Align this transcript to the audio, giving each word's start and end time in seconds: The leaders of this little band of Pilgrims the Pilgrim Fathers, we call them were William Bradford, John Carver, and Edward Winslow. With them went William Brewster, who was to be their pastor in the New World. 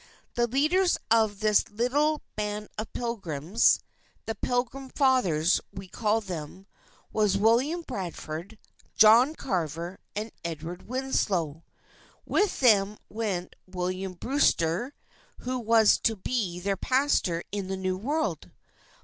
The 0.33 0.47
leaders 0.47 0.97
of 1.11 1.41
this 1.41 1.69
little 1.69 2.23
band 2.35 2.69
of 2.75 2.91
Pilgrims 2.91 3.81
the 4.25 4.33
Pilgrim 4.33 4.89
Fathers, 4.89 5.61
we 5.71 5.87
call 5.89 6.21
them 6.21 6.65
were 7.13 7.29
William 7.37 7.83
Bradford, 7.83 8.57
John 8.97 9.35
Carver, 9.35 9.99
and 10.15 10.31
Edward 10.43 10.87
Winslow. 10.87 11.63
With 12.25 12.61
them 12.61 12.97
went 13.09 13.55
William 13.67 14.13
Brewster, 14.13 14.95
who 15.41 15.59
was 15.59 15.99
to 15.99 16.15
be 16.15 16.59
their 16.59 16.75
pastor 16.77 17.43
in 17.51 17.67
the 17.67 17.77
New 17.77 17.95
World. 17.95 18.49